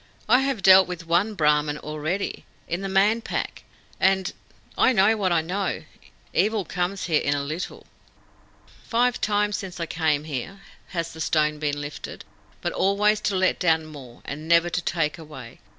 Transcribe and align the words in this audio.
"I 0.27 0.39
have 0.39 0.63
dealt 0.63 0.87
with 0.87 1.05
one 1.05 1.35
Brahmin 1.35 1.77
already, 1.77 2.43
in 2.67 2.81
the 2.81 2.89
Man 2.89 3.21
Pack, 3.21 3.61
and 3.99 4.33
I 4.75 4.93
know 4.93 5.15
what 5.15 5.31
I 5.31 5.41
know. 5.41 5.83
Evil 6.33 6.65
comes 6.65 7.03
here 7.05 7.21
in 7.21 7.35
a 7.35 7.43
little." 7.43 7.85
"Five 8.87 9.21
times 9.21 9.57
since 9.57 9.79
I 9.79 9.85
came 9.85 10.23
here 10.23 10.61
has 10.87 11.13
the 11.13 11.21
stone 11.21 11.59
been 11.59 11.79
lifted, 11.79 12.25
but 12.61 12.73
always 12.73 13.19
to 13.19 13.35
let 13.35 13.59
down 13.59 13.85
more, 13.85 14.23
and 14.25 14.47
never 14.47 14.71
to 14.71 14.81
take 14.81 15.19
away. 15.19 15.59